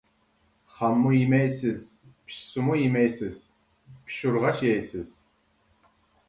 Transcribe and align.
خاممۇ 0.77 1.09
يېمەيسىز، 1.15 1.83
پىشسىمۇ 2.31 2.79
يېمەيسىز، 2.79 3.37
پىشۇرغاچ 4.09 4.65
يەيسىز. 4.71 5.13